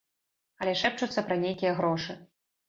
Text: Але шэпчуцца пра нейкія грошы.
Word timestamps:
Але 0.63 0.73
шэпчуцца 0.81 1.23
пра 1.27 1.37
нейкія 1.45 1.75
грошы. 1.81 2.17